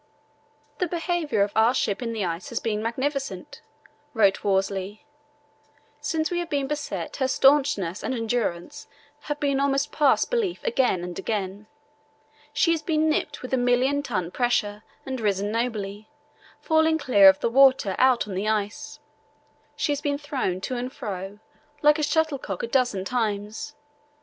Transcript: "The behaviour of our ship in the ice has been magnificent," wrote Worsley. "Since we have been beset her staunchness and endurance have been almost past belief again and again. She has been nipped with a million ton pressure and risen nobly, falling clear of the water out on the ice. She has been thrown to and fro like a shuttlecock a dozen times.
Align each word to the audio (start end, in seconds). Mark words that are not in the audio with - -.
"The 0.79 0.87
behaviour 0.87 1.43
of 1.43 1.51
our 1.55 1.75
ship 1.75 2.01
in 2.01 2.11
the 2.11 2.25
ice 2.25 2.49
has 2.49 2.59
been 2.59 2.81
magnificent," 2.81 3.61
wrote 4.15 4.43
Worsley. 4.43 5.05
"Since 5.99 6.31
we 6.31 6.39
have 6.39 6.49
been 6.49 6.65
beset 6.65 7.17
her 7.17 7.27
staunchness 7.27 8.01
and 8.03 8.15
endurance 8.15 8.87
have 9.25 9.39
been 9.39 9.59
almost 9.59 9.91
past 9.91 10.31
belief 10.31 10.63
again 10.63 11.03
and 11.03 11.19
again. 11.19 11.67
She 12.51 12.71
has 12.71 12.81
been 12.81 13.09
nipped 13.09 13.43
with 13.43 13.53
a 13.53 13.57
million 13.57 14.01
ton 14.01 14.31
pressure 14.31 14.81
and 15.05 15.21
risen 15.21 15.51
nobly, 15.51 16.09
falling 16.59 16.97
clear 16.97 17.29
of 17.29 17.39
the 17.39 17.47
water 17.51 17.93
out 17.99 18.27
on 18.27 18.33
the 18.33 18.47
ice. 18.49 18.97
She 19.75 19.91
has 19.91 20.01
been 20.01 20.17
thrown 20.17 20.61
to 20.61 20.77
and 20.77 20.91
fro 20.91 21.37
like 21.83 21.99
a 21.99 22.01
shuttlecock 22.01 22.63
a 22.63 22.67
dozen 22.67 23.05
times. 23.05 23.75